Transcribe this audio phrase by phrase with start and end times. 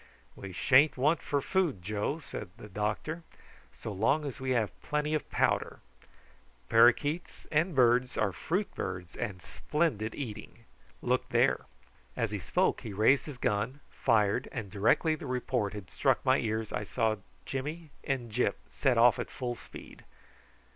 [0.35, 3.21] "We sha'n't want for food, Joe," the doctor
[3.71, 5.79] said, "so long as we have plenty of powder;
[6.69, 10.65] parroquets and parrots are fruit birds, and splendid eating.
[11.03, 11.67] Look there."
[12.17, 16.39] As he spoke he raised his gun, fired, and directly the report had struck my
[16.39, 20.03] ears I saw Jimmy and Gyp set off at full speed.